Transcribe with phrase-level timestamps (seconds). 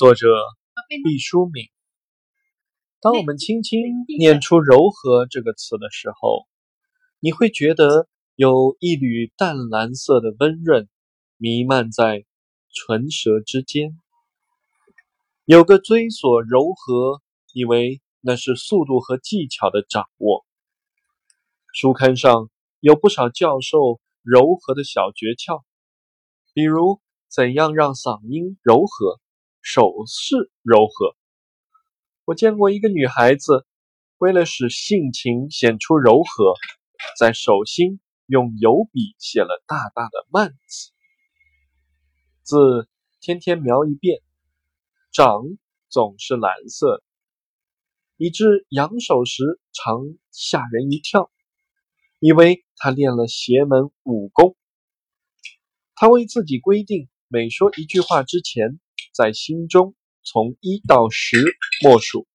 [0.00, 0.28] 作者
[1.04, 1.66] 毕淑敏。
[3.02, 3.82] 当我们轻轻
[4.18, 6.46] 念出“柔和”这个词的时候，
[7.18, 10.88] 你会觉得有一缕淡蓝色的温润
[11.36, 12.24] 弥漫在
[12.72, 13.90] 唇舌之间。
[15.44, 17.20] 有个追索柔和，
[17.52, 20.46] 以为那是速度和技巧的掌握。
[21.74, 22.48] 书刊上
[22.78, 25.62] 有不少教授柔和的小诀窍，
[26.54, 29.20] 比如怎样让嗓音柔和，
[29.62, 31.16] 手势柔和。
[32.24, 33.66] 我见过一个女孩子，
[34.18, 36.54] 为了使性情显出柔和，
[37.18, 40.92] 在手心用油笔写了大大的慢字，
[42.42, 42.88] 字
[43.20, 44.20] 天天描一遍，
[45.12, 45.42] 掌
[45.88, 47.02] 总是蓝色，
[48.16, 51.30] 以致扬手时常吓人一跳。
[52.22, 54.54] 以为他练了邪门武功。
[55.94, 58.78] 他为自己规定，每说一句话之前，
[59.12, 61.36] 在心中从一到十
[61.82, 62.26] 默数。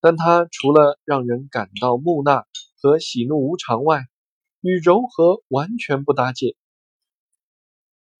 [0.00, 2.46] 但它除了让人感到木讷
[2.80, 4.04] 和喜怒无常外，
[4.60, 6.56] 与柔和完全不搭界。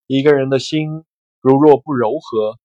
[0.06, 1.04] 一个人的心
[1.40, 2.58] 如若不柔和，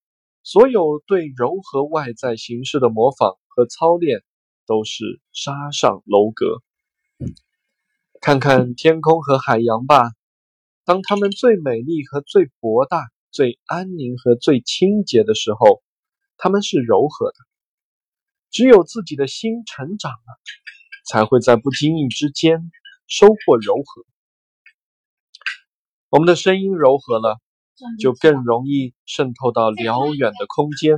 [0.43, 4.23] 所有对柔和外在形式的模仿和操练，
[4.65, 6.61] 都是沙上楼阁。
[8.19, 10.11] 看看天空和海洋吧，
[10.83, 15.83] 当它们最美丽和最博大、最安宁和最清洁的时候，
[16.37, 17.35] 他们是柔和的。
[18.49, 20.39] 只有自己的心成长了，
[21.05, 22.71] 才会在不经意之间
[23.07, 24.05] 收获柔和。
[26.07, 27.41] 我们的声音柔和了，
[27.99, 30.95] 就更容易渗透到辽远的空间；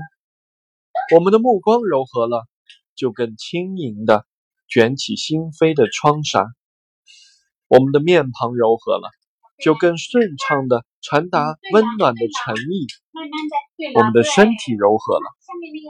[1.16, 2.46] 我们的目光柔和了，
[2.94, 4.28] 就更轻盈的
[4.68, 6.46] 卷起心扉的窗纱。
[7.68, 9.10] 我们的面庞柔和了，
[9.58, 12.88] 就更顺畅地传达温暖的诚意；
[13.96, 15.26] 我们的身体柔和了，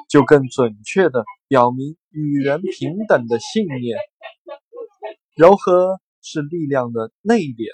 [0.10, 3.98] 就更准确地表明与人平等的信念。
[5.36, 7.70] 柔和是力量的内敛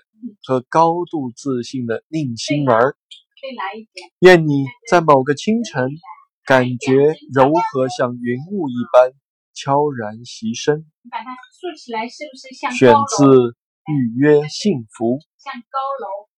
[0.45, 2.95] 和高度自信的宁心儿。
[4.19, 5.89] 愿你在某个清晨，
[6.45, 9.11] 感觉柔和像云雾一般
[9.53, 10.85] 悄然袭身。
[11.11, 13.57] 把它竖起来，是不是像选自。
[13.85, 15.19] 预约幸福。
[15.43, 16.31] 像高楼。